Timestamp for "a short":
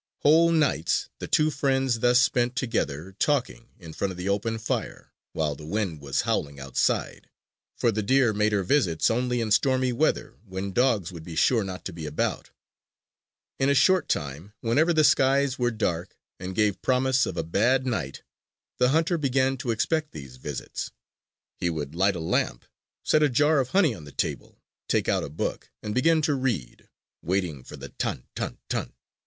13.69-14.09